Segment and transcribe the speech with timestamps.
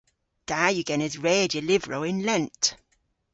[0.49, 2.63] Da yw genes redya lyvrow yn lent.